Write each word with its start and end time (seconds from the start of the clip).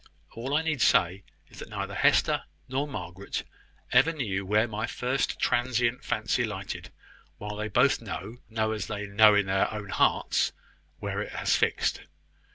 All 0.31 0.55
I 0.57 0.63
need 0.63 0.81
say 0.81 1.21
is 1.49 1.59
that 1.59 1.69
neither 1.69 1.93
Hester 1.93 2.45
nor 2.67 2.87
Margaret 2.87 3.43
ever 3.91 4.11
knew 4.11 4.43
where 4.47 4.67
my 4.67 4.87
first 4.87 5.39
transient 5.39 6.03
fancy 6.03 6.43
lighted, 6.43 6.89
while 7.37 7.55
they 7.55 7.67
both 7.67 8.01
know 8.01 8.37
know 8.49 8.71
as 8.71 8.87
they 8.87 9.05
know 9.05 9.39
their 9.43 9.71
own 9.71 9.89
hearts 9.89 10.53
where 10.97 11.21
it 11.21 11.33
has 11.33 11.55
fixed. 11.55 12.01